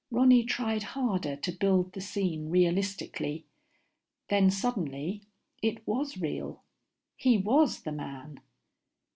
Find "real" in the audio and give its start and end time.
6.17-6.63